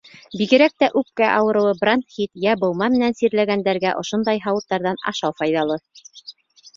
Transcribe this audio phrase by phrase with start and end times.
[0.39, 5.79] Бигерәк тә үпкә ауырыуы, бронхит йә быума менән сирләгәндәргә ошондай һауыттарҙан ашау файҙалы.